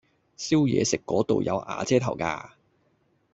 [0.35, 2.53] 燒嘢食嗰度有瓦遮頭㗎